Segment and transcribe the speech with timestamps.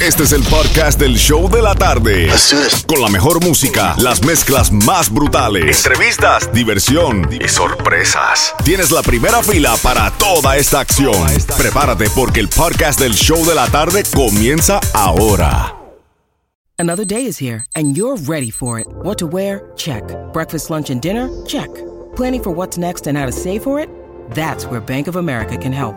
[0.00, 2.28] Este es el podcast del show de la tarde.
[2.86, 8.54] Con la mejor música, las mezclas más brutales, entrevistas, diversión y sorpresas.
[8.64, 11.26] Tienes la primera fila para toda esta acción.
[11.58, 15.74] Prepárate porque el podcast del show de la tarde comienza ahora.
[16.78, 18.86] Another day is here and you're ready for it.
[19.02, 19.72] What to wear?
[19.74, 20.04] Check.
[20.32, 21.28] Breakfast, lunch, and dinner?
[21.44, 21.70] Check.
[22.14, 23.88] Planning for what's next and how to save for it?
[24.30, 25.96] That's where Bank of America can help.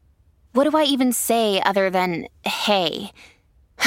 [0.53, 3.11] what do I even say other than hey?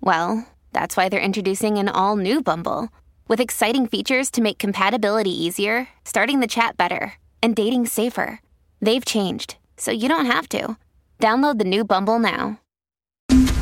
[0.00, 2.88] well, that's why they're introducing an all new Bumble
[3.28, 8.40] with exciting features to make compatibility easier, starting the chat better, and dating safer.
[8.80, 10.76] They've changed, so you don't have to.
[11.20, 12.58] Download the new Bumble now.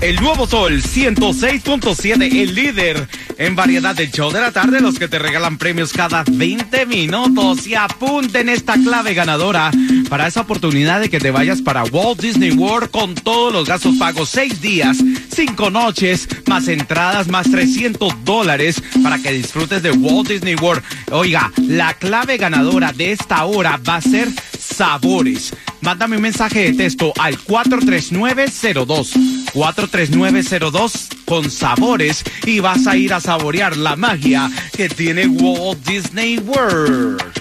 [0.01, 5.09] El nuevo Sol 106.7, el líder en variedad del show de la tarde, los que
[5.09, 9.71] te regalan premios cada 20 minutos y apunten esta clave ganadora
[10.11, 13.95] para esa oportunidad de que te vayas para Walt Disney World con todos los gastos
[13.97, 14.99] pagos, seis días,
[15.33, 20.83] cinco noches, más entradas, más 300 dólares para que disfrutes de Walt Disney World.
[21.13, 25.55] Oiga, la clave ganadora de esta hora va a ser sabores.
[25.81, 29.13] Mándame un mensaje de texto al 43902.
[29.55, 36.39] 43902 con sabores y vas a ir a saborear la magia que tiene Walt Disney
[36.39, 37.40] World.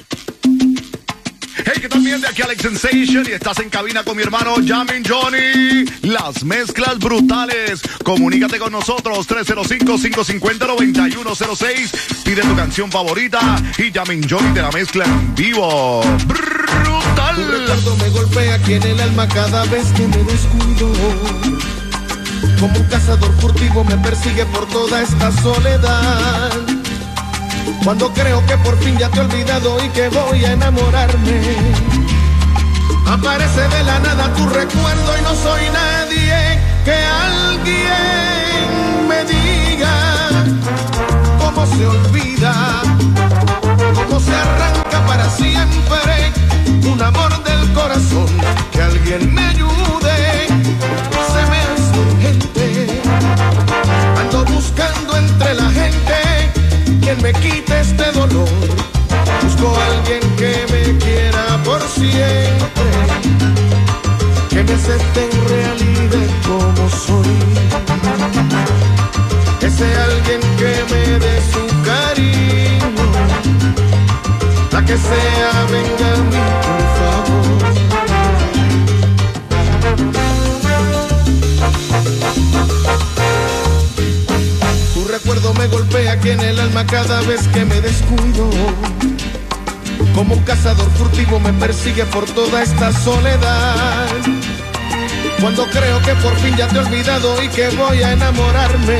[1.90, 5.84] También de aquí Alex Sensation y estás en cabina con mi hermano Jamin Johnny.
[6.04, 7.82] Las mezclas brutales.
[8.04, 12.24] Comunícate con nosotros 305-550-9106.
[12.24, 13.40] Pide tu canción favorita
[13.78, 16.02] y Jamin Johnny te la mezcla en vivo.
[16.26, 17.36] Brutal.
[17.84, 20.92] Tu me golpea aquí en el alma cada vez que me descuido.
[22.60, 26.79] Como un cazador furtivo me persigue por toda esta soledad.
[27.84, 31.42] Cuando creo que por fin ya te he olvidado y que voy a enamorarme.
[33.08, 37.88] Aparece de la nada tu recuerdo y no soy nadie que alguien
[39.08, 39.90] me diga
[41.40, 42.82] cómo se olvida,
[43.96, 46.19] cómo se arranca para siempre
[92.06, 94.08] por toda esta soledad.
[95.42, 99.00] Cuando creo que por fin ya te he olvidado y que voy a enamorarme.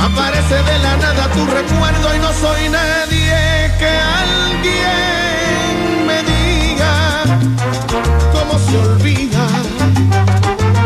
[0.00, 7.24] Aparece de la nada tu recuerdo y no soy nadie que alguien me diga
[8.32, 9.46] cómo se olvida,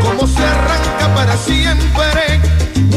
[0.03, 2.41] cómo se arranca para siempre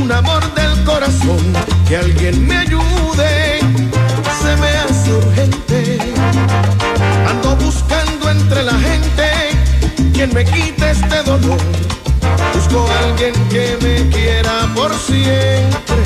[0.01, 1.53] un amor del corazón.
[1.87, 3.59] Que alguien me ayude,
[4.41, 5.99] se me hace urgente.
[7.29, 9.31] Ando buscando entre la gente
[10.13, 11.59] quien me quite este dolor.
[12.53, 16.03] Busco a alguien que me quiera por siempre,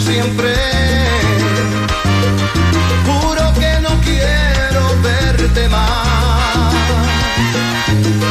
[0.00, 0.54] siempre,
[3.06, 6.74] juro que no quiero verte más.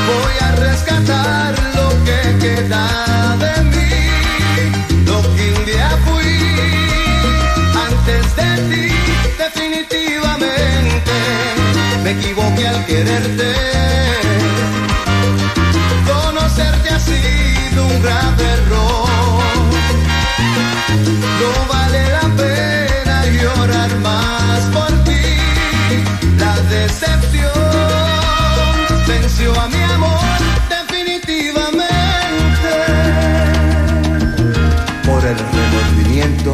[0.07, 1.65] Voy a rescatar
[2.45, 3.93] queda de mí,
[5.05, 6.33] lo que un día fui
[7.87, 8.85] antes de ti,
[9.43, 11.13] definitivamente
[12.03, 13.53] me equivoqué al quererte.
[16.11, 18.74] Conocerte ha sido un grave error,
[26.75, 27.51] decepción.
[29.07, 30.35] Venció a mi amor.
[35.27, 36.53] el remordimiento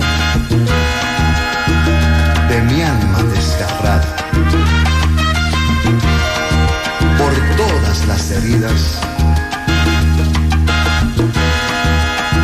[2.48, 4.16] de mi alma desgarrada.
[7.18, 9.00] Por todas las heridas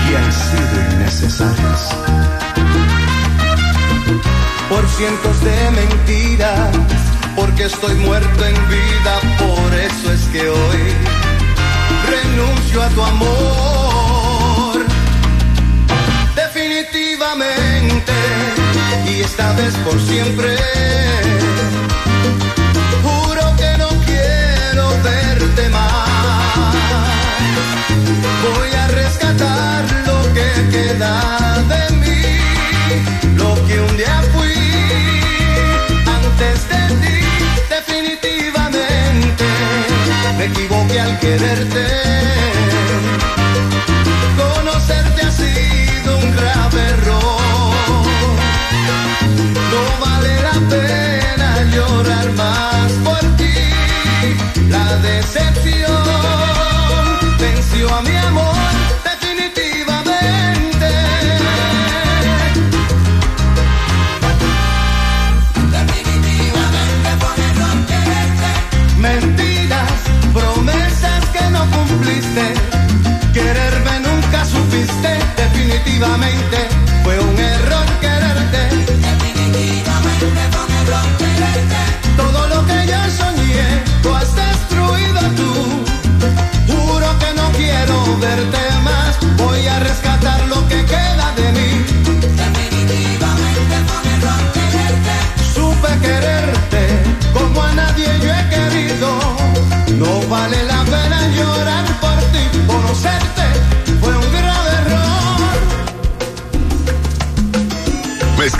[0.03, 1.81] que han sido innecesarias.
[4.67, 6.86] Por cientos de mentiras
[7.57, 10.93] porque estoy muerto en vida por eso es que hoy
[12.07, 14.85] renuncio a tu amor
[16.35, 18.13] definitivamente
[19.07, 20.55] y esta vez por siempre.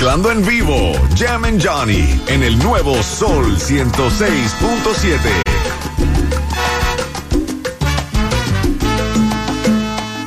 [0.08, 5.42] Mezclando en vivo, Jam and Johnny en el nuevo Sol 106.7.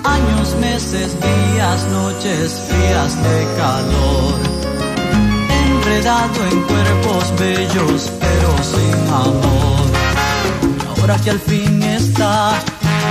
[0.05, 4.35] Años, meses, días, noches frías de calor.
[5.49, 9.87] Enredado en cuerpos bellos, pero sin amor.
[10.91, 12.53] Ahora que al fin está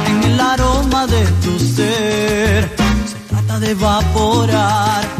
[0.05, 2.69] en el aroma de tu ser,
[3.07, 5.18] se trata de evaporar.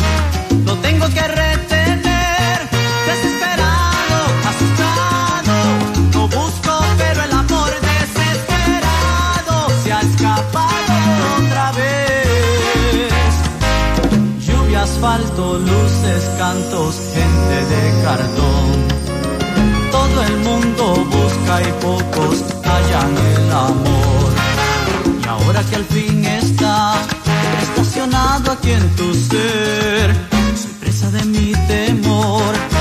[0.70, 2.60] Lo tengo que retener,
[3.08, 4.20] desesperado,
[4.52, 5.56] asustado.
[6.14, 10.94] No busco, pero el amor desesperado se ha escapado
[11.40, 13.34] otra vez.
[14.46, 18.70] Lluvia, asfalto, luces, cantos, gente de cartón.
[19.92, 20.84] Todo el mundo
[21.18, 24.30] busca y pocos hallan el amor.
[25.24, 26.94] Y ahora que al fin está
[27.64, 30.39] estacionado aquí en tu ser,
[31.50, 32.79] mi temor.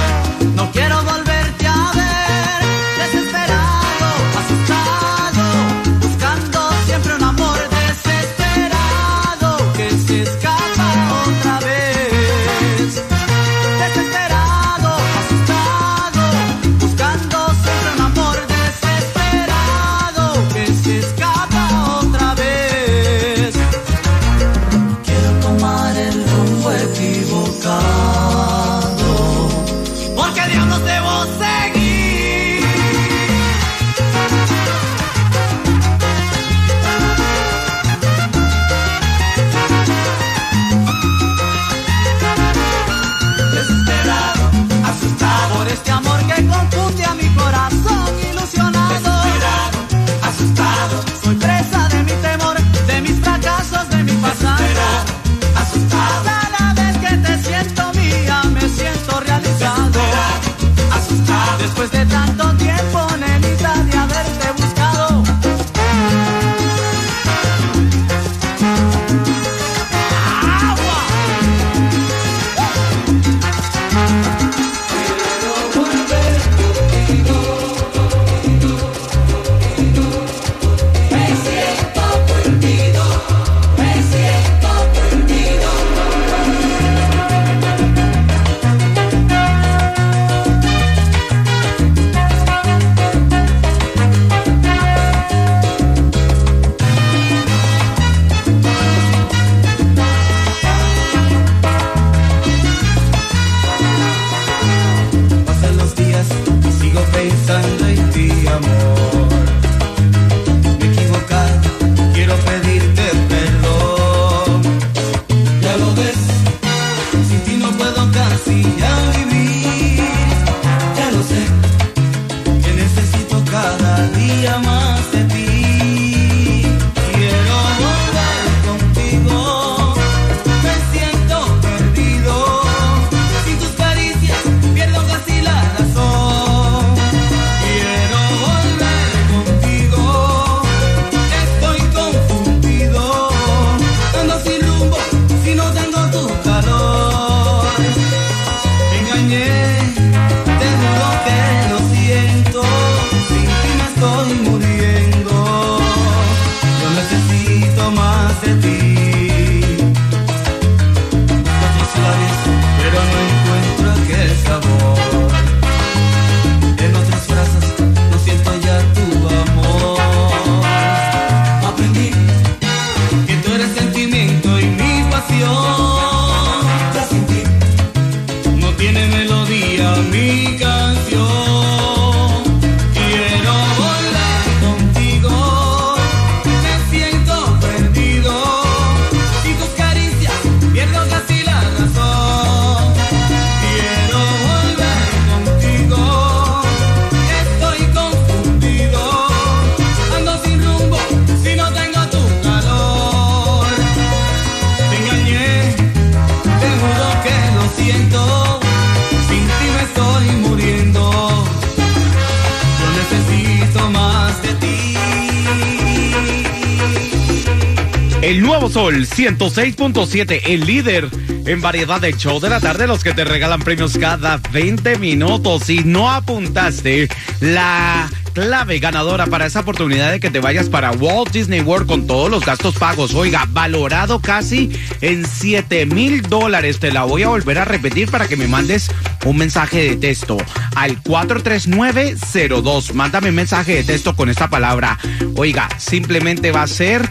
[219.17, 221.09] Nuevo Sol 106.7, el líder
[221.47, 225.65] en variedad de show de la tarde, los que te regalan premios cada 20 minutos.
[225.65, 227.09] Si no apuntaste
[227.41, 232.07] la clave ganadora para esa oportunidad de que te vayas para Walt Disney World con
[232.07, 233.15] todos los gastos pagos.
[233.15, 236.79] Oiga, valorado casi en 7 mil dólares.
[236.79, 238.91] Te la voy a volver a repetir para que me mandes
[239.25, 240.37] un mensaje de texto
[240.77, 242.95] al 43902.
[242.95, 244.99] Mándame un mensaje de texto con esta palabra.
[245.35, 247.11] Oiga, simplemente va a ser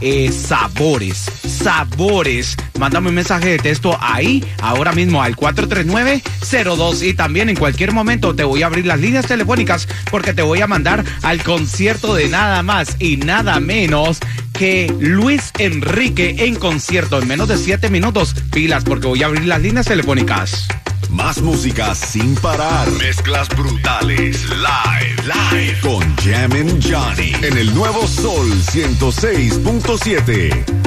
[0.00, 1.30] eh, sabores.
[1.46, 2.56] Sabores.
[2.78, 8.34] Mándame un mensaje de texto ahí, ahora mismo al 43902 y también en cualquier momento
[8.34, 12.28] te voy a abrir las líneas telefónicas porque te voy a mandar al concierto de
[12.28, 14.18] nada más y nada menos
[14.52, 18.34] que Luis Enrique en concierto en menos de 7 minutos.
[18.52, 20.68] Pilas porque voy a abrir las líneas telefónicas.
[21.10, 22.90] Más música sin parar.
[22.92, 24.48] Mezclas brutales.
[24.50, 25.80] Live, live.
[25.80, 27.32] Con Jammin' Johnny.
[27.42, 30.77] En el nuevo Sol 106.7.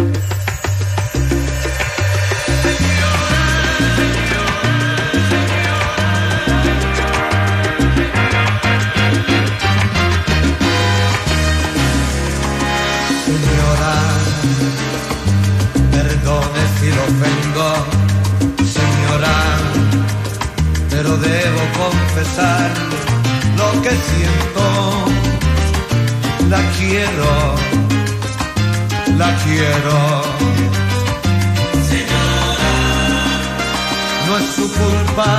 [21.21, 22.71] debo confesar
[23.57, 24.65] lo que siento.
[26.49, 27.31] La quiero,
[29.17, 29.97] la quiero.
[31.89, 32.73] Señora,
[34.27, 35.31] no es su culpa,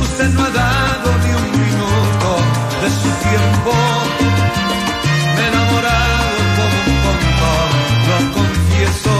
[0.00, 2.28] usted no ha dado ni un minuto
[2.82, 3.72] de su tiempo.
[5.34, 7.50] Me he enamorado como un tonto,
[8.08, 9.14] lo confieso.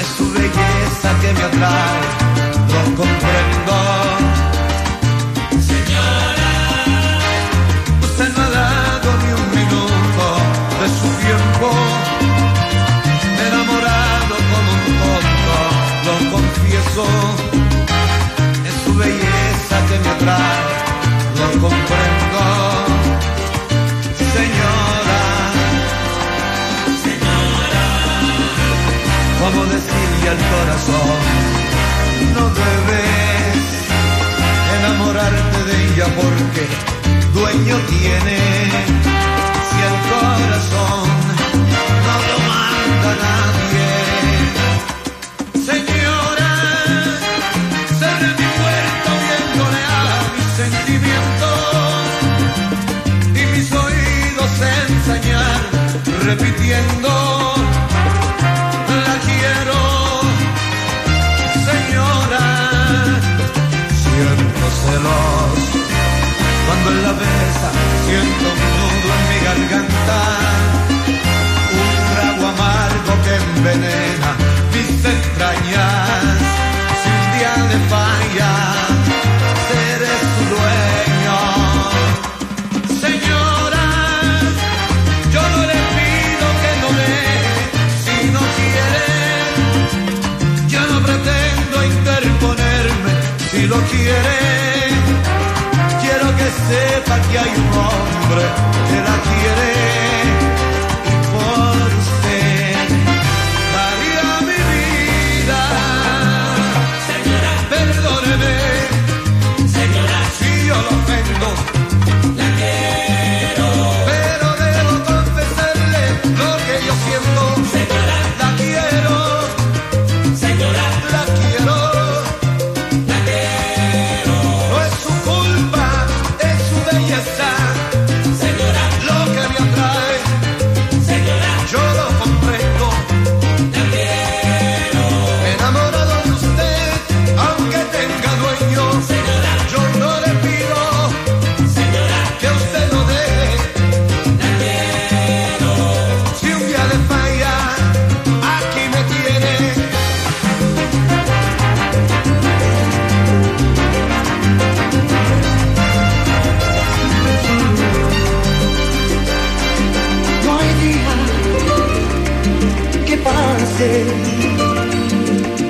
[0.00, 2.00] Es su belleza que me atrae,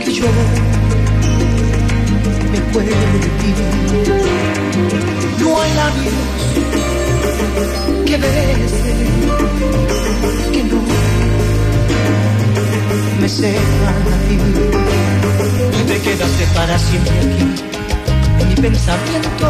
[0.05, 0.27] que yo
[2.51, 3.51] me de ti.
[5.41, 6.15] No hay labios
[8.07, 8.95] que bese
[10.53, 10.81] que no
[13.21, 14.37] me sepan a ti.
[15.79, 17.45] Y te quedaste para siempre aquí
[18.41, 19.47] en mi pensamiento.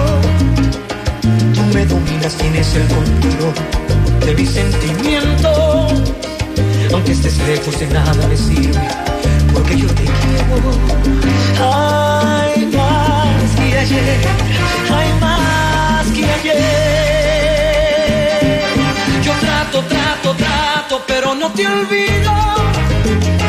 [1.55, 3.55] Tú me dominas, tienes el control
[4.27, 5.66] de mis sentimientos.
[6.93, 8.81] Aunque estés lejos de nada me sirve,
[9.53, 10.73] porque yo te quiero.
[11.59, 14.21] Hay más que ayer,
[14.91, 16.67] hay más que ayer.
[19.23, 22.33] Yo trato, trato, trato, pero no te olvido.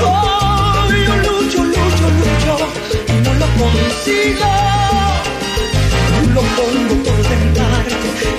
[0.03, 2.57] Oh, yo lucho, lucho, lucho
[3.07, 4.49] y no lo consigo.
[6.33, 7.35] Lo pongo parte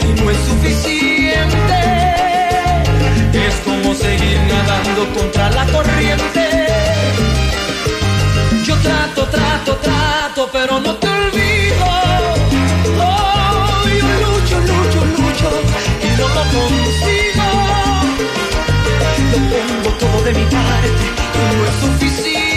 [0.06, 1.97] y no es suficiente.
[3.32, 6.66] Es como seguir nadando contra la corriente.
[8.64, 11.86] Yo trato, trato, trato, pero no te olvido.
[13.00, 15.48] Oh, yo lucho, lucho, lucho
[16.02, 17.48] y no lo consigo.
[19.32, 20.88] Lo pongo todo de mi parte
[21.34, 22.47] y no es suficiente.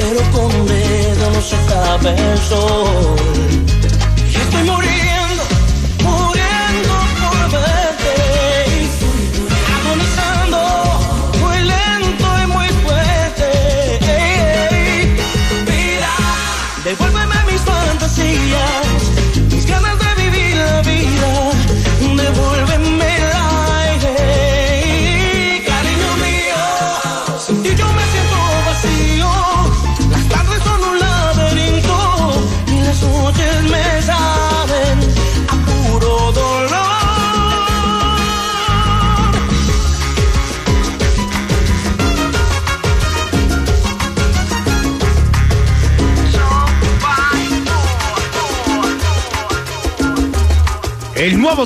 [0.00, 3.79] Pero con dedo no se tapa el sol.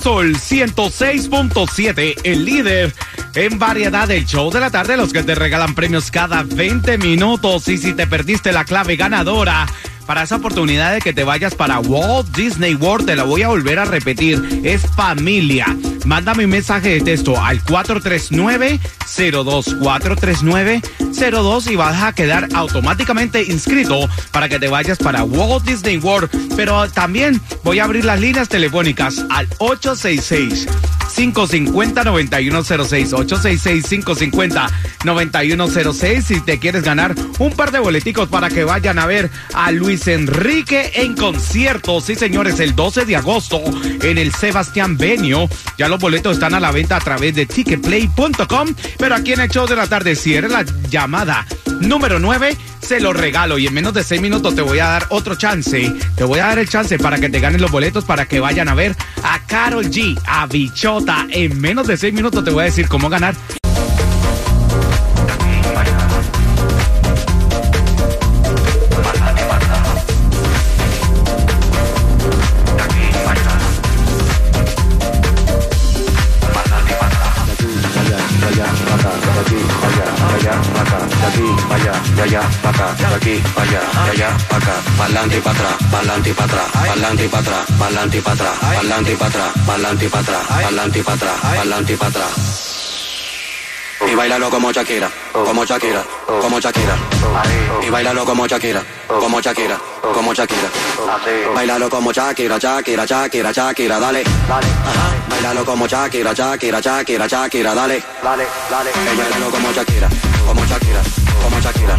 [0.01, 2.93] Sol 106.7, el líder
[3.35, 7.69] en variedad del show de la tarde, los que te regalan premios cada 20 minutos.
[7.69, 9.67] Y si te perdiste la clave ganadora
[10.07, 13.49] para esa oportunidad de que te vayas para Walt Disney World, te la voy a
[13.49, 15.67] volver a repetir, es familia.
[16.05, 24.49] Mándame un mensaje de texto al 439-02, 439-02 y vas a quedar automáticamente inscrito para
[24.49, 26.57] que te vayas para Walt Disney World.
[26.57, 30.67] Pero también voy a abrir las líneas telefónicas al 866.
[31.15, 33.13] 550-9106,
[35.05, 39.71] 866-550-9106 si te quieres ganar un par de boleticos para que vayan a ver a
[39.71, 42.01] Luis Enrique en concierto.
[42.01, 43.61] Sí, señores, el 12 de agosto
[44.03, 45.49] en el Sebastián Benio.
[45.79, 48.75] Ya los boletos están a la venta a través de ticketplay.com.
[48.99, 51.47] Pero aquí en el show de la tarde, si eres la llamada
[51.81, 55.07] número 9, se lo regalo y en menos de 6 minutos te voy a dar
[55.11, 55.93] otro chance.
[56.17, 58.69] Te voy a dar el chance para que te ganen los boletos para que vayan
[58.69, 61.29] a ver a Carol G, a Bichota.
[61.31, 63.37] En menos de 6 minutos te voy a decir cómo ganar.
[83.25, 86.67] Aquí, para allá, de allá, para acá, pa'lante y para atrás, pa'lante y para atrás,
[86.87, 90.23] pa'lante y para atrás, pa'lante y para atrás, pa'lante y para atrás, pa'lante y para
[90.23, 92.31] atrás, pa'lante y para atrás, pa'lante y para atrás.
[94.07, 96.05] Y bailalo como Shakira, como Shakira,
[96.41, 96.97] como Shakira.
[97.87, 99.79] Y bailalo como Shakira, como Shakira,
[100.13, 100.69] como Shakira.
[101.55, 104.25] Bailalo como Shakira, Shakira, Shakira, Shakira, dale.
[104.51, 108.91] Ajá, Bailalo como Shakira, Shakira, Shakira, Shakira, dale, dale, dale.
[109.17, 110.09] Bailalo como Shakira,
[110.47, 111.03] como Shakira,
[111.43, 111.97] como Shakira.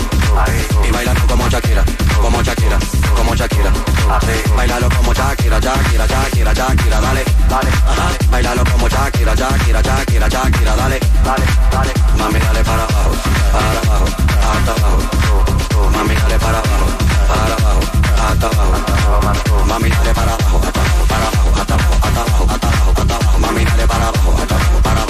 [0.88, 1.84] Y bailalo como Shakira,
[2.21, 2.80] como Shakira,
[3.15, 3.71] como Shakira.
[4.56, 8.17] Bailalo como Shakira, Shakira, Shakira, Shakira, dale, dale, dale.
[8.32, 11.93] Bailalo como Shakira, Shakira, Shakira, Shakira, dale, dale, dale.
[12.17, 13.12] Mami, dale para abajo,
[13.52, 14.06] para abajo,
[14.50, 15.91] hasta abajo.
[15.91, 16.88] Mami, dale para abajo,
[17.28, 17.80] para abajo,
[18.28, 19.65] hasta abajo.
[19.65, 20.74] Mami, dale para abajo
[21.62, 23.39] abajo, hasta abajo, hasta abajo, hasta abajo, hasta abajo.
[23.39, 24.34] Mami, dale para abajo,
[24.84, 25.05] para.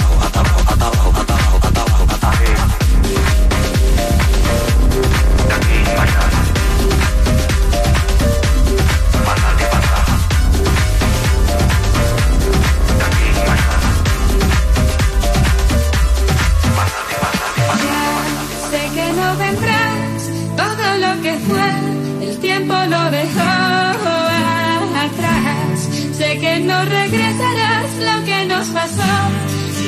[26.60, 29.02] no regresarás lo que nos pasó,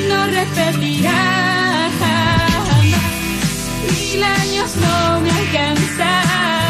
[0.07, 2.83] no repetirás jamás.
[3.91, 6.68] Mil años no me alcanzarán.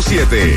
[0.00, 0.55] 107.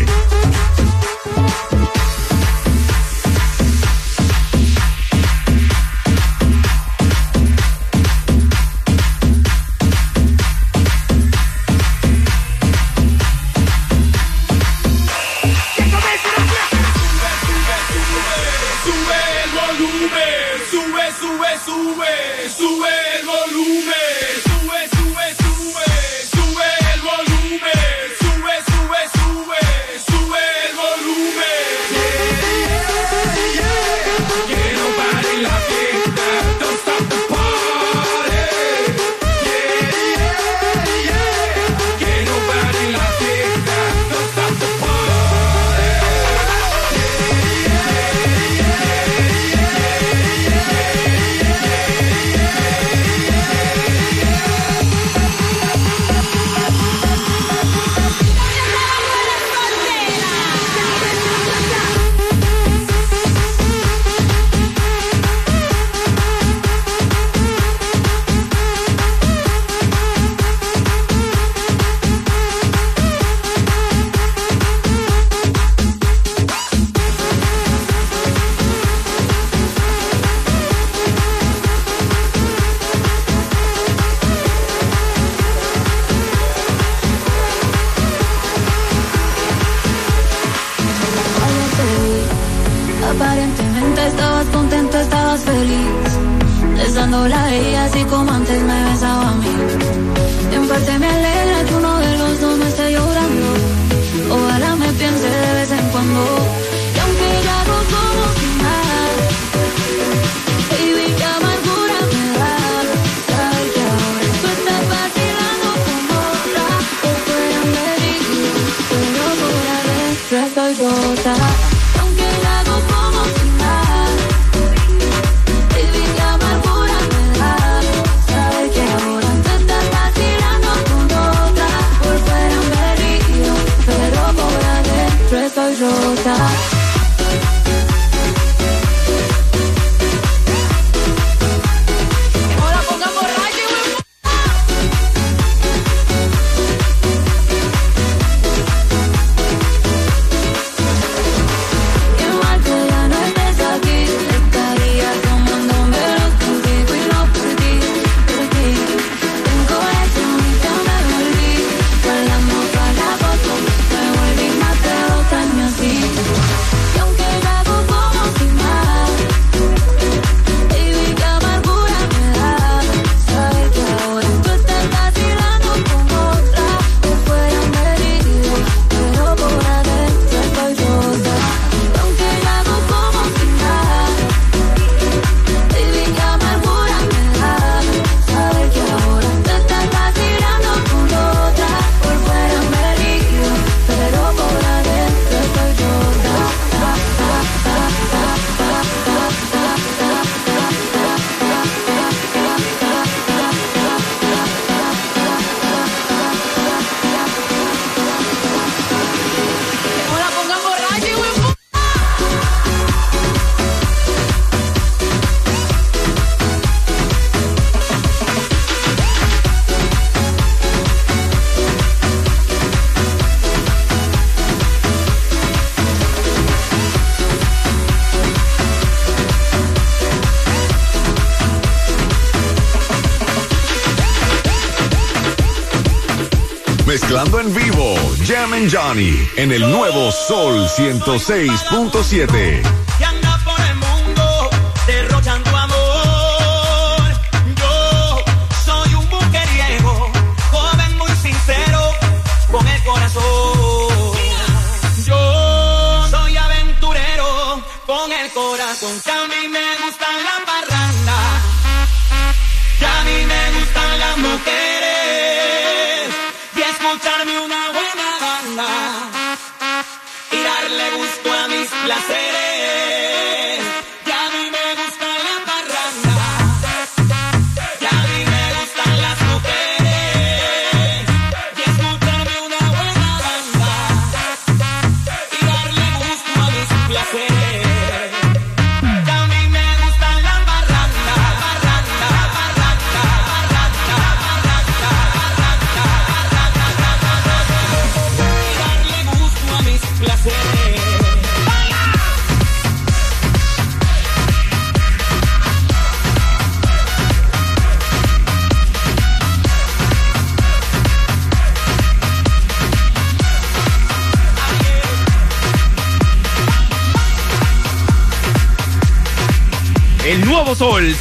[238.68, 242.89] Johnny en el nuevo Sol 106.7.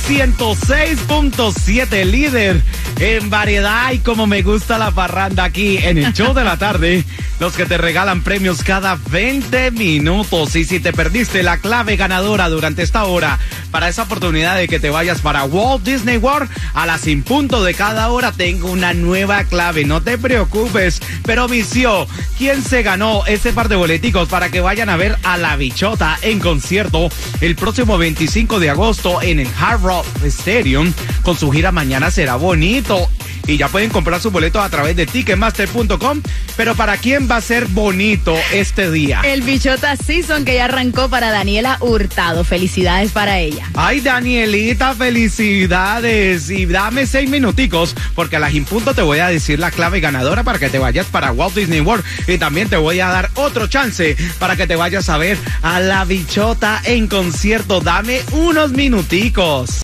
[0.08, 2.62] 106.7 líder
[2.98, 7.04] en variedad y como me gusta la parranda aquí en el show de la tarde.
[7.40, 10.56] Los que te regalan premios cada 20 minutos.
[10.56, 13.38] Y si te perdiste la clave ganadora durante esta hora
[13.70, 17.62] para esa oportunidad de que te vayas para Walt Disney World a las sin punto
[17.62, 19.84] de cada hora, tengo una nueva clave.
[19.84, 21.00] No te preocupes.
[21.24, 25.36] Pero Vicio, ¿quién se ganó ese par de boleticos para que vayan a ver a
[25.36, 27.08] la bichota en concierto
[27.40, 32.36] el próximo 25 de agosto en el Hard Rock Stadium con su gira Mañana será
[32.36, 33.08] bonito?
[33.48, 36.20] Y ya pueden comprar sus boletos a través de ticketmaster.com.
[36.54, 39.22] Pero ¿para quién va a ser bonito este día?
[39.24, 42.44] El Bichota Season que ya arrancó para Daniela Hurtado.
[42.44, 43.66] Felicidades para ella.
[43.74, 46.50] Ay, Danielita, felicidades.
[46.50, 50.42] Y dame seis minuticos, porque a las impunto te voy a decir la clave ganadora
[50.42, 52.04] para que te vayas para Walt Disney World.
[52.26, 55.80] Y también te voy a dar otro chance para que te vayas a ver a
[55.80, 57.80] la bichota en concierto.
[57.80, 59.80] Dame unos minuticos.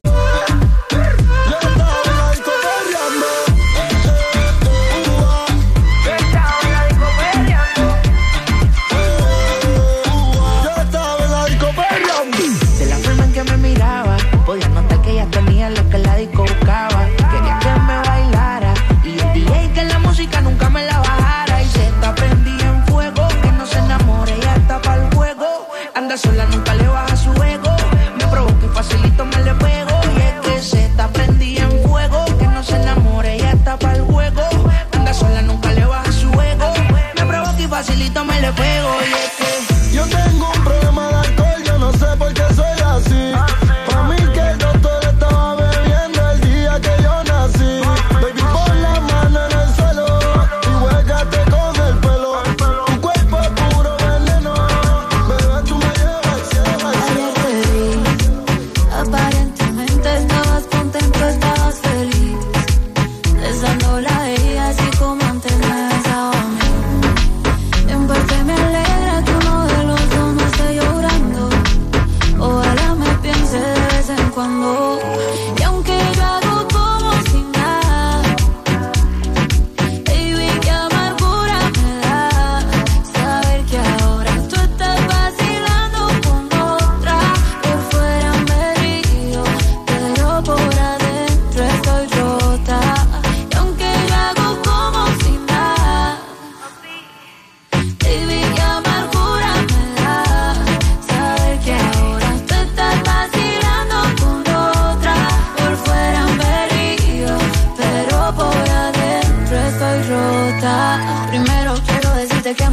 [26.17, 26.94] Sola, nunca le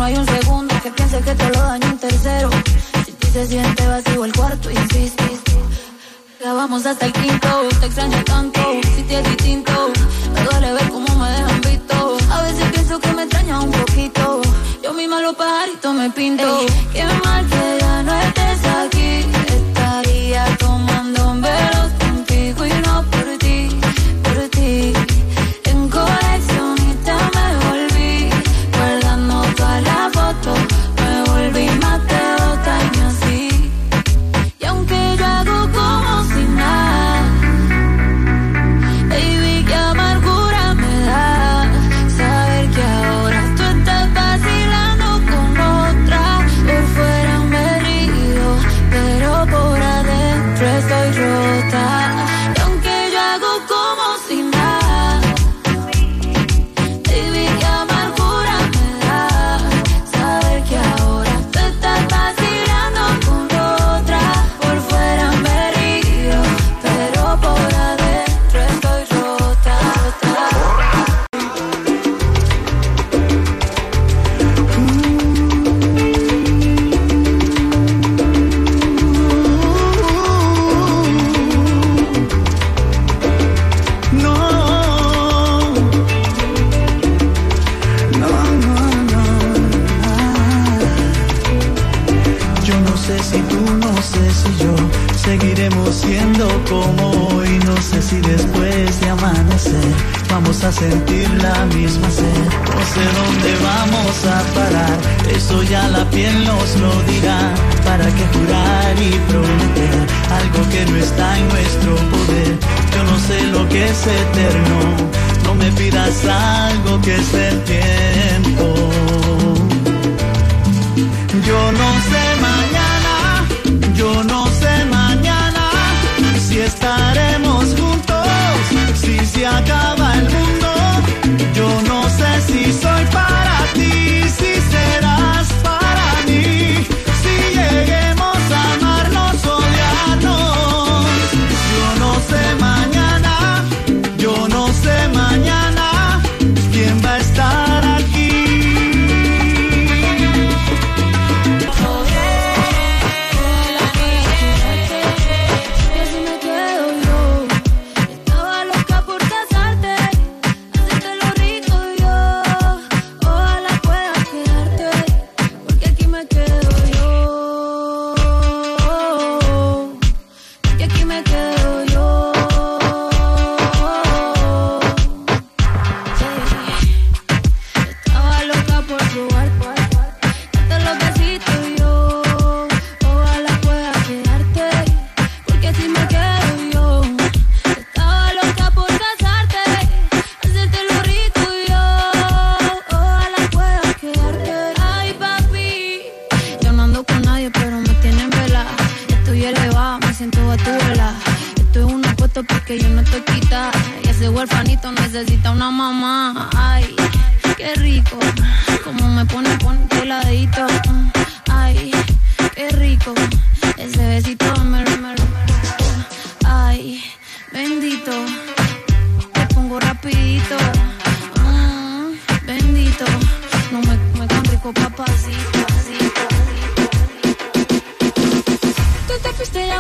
[0.02, 2.50] no hay un segundo que piense que te lo daño un tercero.
[3.06, 5.40] Si ti se siente vacío el cuarto, insistes.
[6.44, 7.50] Ya vamos hasta el quinto,
[7.80, 8.62] te extraño tanto,
[8.96, 9.92] si te es distinto.
[10.34, 12.18] Me duele ver cómo me dejan visto.
[12.32, 14.42] A veces pienso que me extraña un poquito.
[14.84, 16.66] Yo misma los pajaritos me pinto.
[16.94, 18.31] qué mal que ya no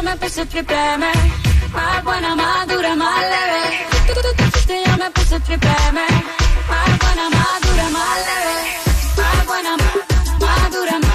[0.03, 1.05] me puse triple M.
[1.73, 3.85] Más buena, más dura, más leve.
[4.07, 6.01] Tú, tú, tú, tú, yo me puse triple M.
[6.69, 8.57] Más buena, más dura, más leve.
[9.17, 9.95] Más buena, más,
[10.39, 11.10] más dura, más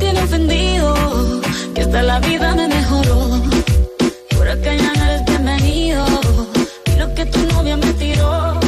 [0.00, 0.94] tiene ofendido,
[1.74, 3.20] que hasta la vida me mejoró.
[4.36, 6.04] Por acá ya no eres bienvenido,
[6.86, 8.58] y lo que tu novia me tiró.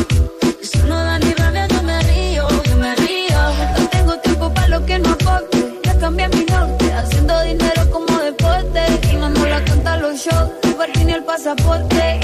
[0.62, 3.40] Eso no da ni rabia, yo me río, yo me río.
[3.78, 8.12] No tengo tiempo para lo que no aporte, ya cambié mi norte, haciendo dinero como
[8.18, 8.82] deporte.
[9.10, 10.50] Y no la cuenta los shows,
[10.96, 12.20] ni ni el pasaporte.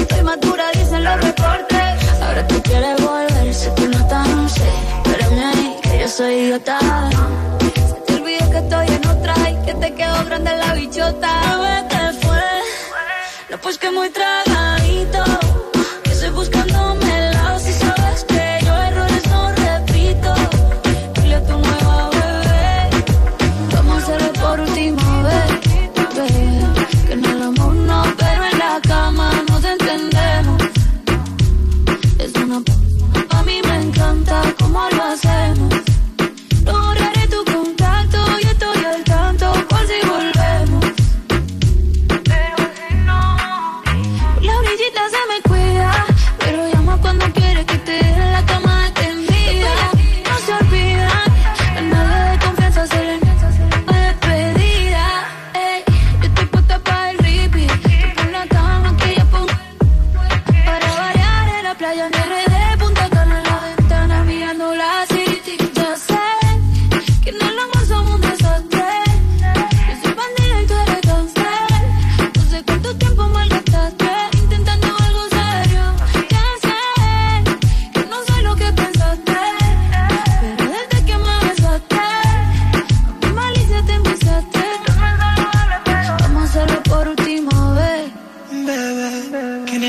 [0.00, 1.94] Estoy madura, dicen los reportes.
[2.22, 4.70] Ahora tú quieres volver, sé que no tan sé,
[5.04, 6.78] pero me que yo soy idiota.
[10.96, 12.62] idiota, te fue.
[13.50, 14.55] No, pues que muy tragado.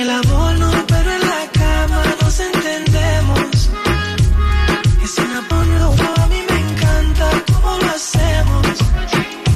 [0.01, 3.69] el amor no, pero en la cama nos entendemos.
[5.03, 8.67] Es un amor loco, a mí me encanta cómo lo hacemos.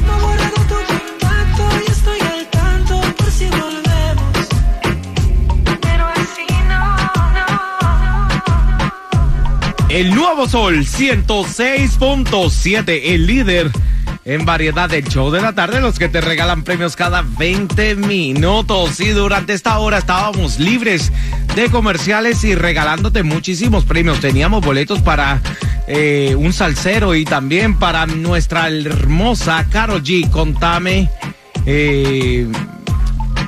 [0.05, 4.37] No guardo tu contacto y estoy al tanto por si volvemos.
[5.81, 6.83] Pero así no,
[7.37, 7.47] no.
[9.89, 13.71] El nuevo sol 106.7, el líder
[14.31, 19.01] en variedad del show de la tarde, los que te regalan premios cada 20 minutos.
[19.01, 21.11] Y durante esta hora estábamos libres
[21.53, 24.21] de comerciales y regalándote muchísimos premios.
[24.21, 25.41] Teníamos boletos para
[25.85, 30.29] eh, un salsero y también para nuestra hermosa Carol G.
[30.29, 31.09] Contame.
[31.65, 32.47] Eh,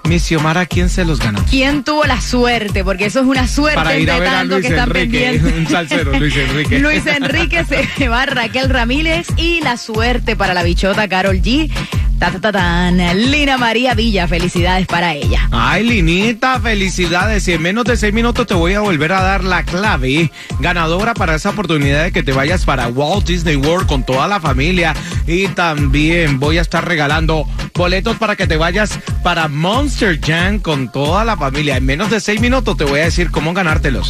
[0.07, 1.43] mi Xiomara, ¿quién se los ganó?
[1.49, 2.83] ¿Quién tuvo la suerte?
[2.83, 5.67] Porque eso es una suerte Para ir a ver a Luis que están Enrique, un
[5.67, 6.79] salsero, Luis Enrique.
[6.79, 11.71] Luis Enrique se va a Raquel Ramírez y la suerte para la bichota Carol G.
[12.19, 12.91] Ta, ta.
[12.91, 15.47] Lina María Villa, felicidades para ella.
[15.51, 17.47] Ay, Linita, felicidades.
[17.47, 21.13] Y en menos de seis minutos te voy a volver a dar la clave ganadora
[21.13, 24.93] para esa oportunidad de que te vayas para Walt Disney World con toda la familia.
[25.27, 30.91] Y también voy a estar regalando boletos para que te vayas para Monster Jam con
[30.91, 31.77] toda la familia.
[31.77, 34.01] En menos de seis minutos te voy a decir cómo ganártelos.